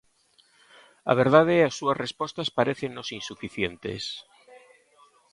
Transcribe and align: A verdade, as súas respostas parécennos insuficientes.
A 1.11 1.13
verdade, 1.21 1.55
as 1.67 1.73
súas 1.79 1.99
respostas 2.05 2.53
parécennos 2.57 3.07
insuficientes. 3.19 4.03